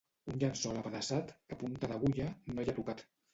Un 0.31 0.37
llençol 0.43 0.79
apedaçat 0.79 1.33
que 1.51 1.59
punta 1.65 1.91
d'agulla 1.93 2.27
no 2.57 2.65
hi 2.67 2.73
ha 2.75 2.77
tocat. 2.81 3.07